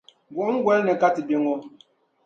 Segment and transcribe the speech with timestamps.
[0.33, 1.53] Buɣum gɔli ni ka ti bɛ ŋɔ.